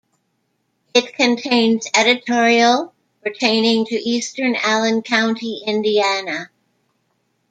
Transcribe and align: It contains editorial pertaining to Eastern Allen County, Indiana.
It 0.95 1.13
contains 1.13 1.87
editorial 1.95 2.91
pertaining 3.23 3.85
to 3.85 3.95
Eastern 4.01 4.55
Allen 4.55 5.03
County, 5.03 5.61
Indiana. 5.63 6.49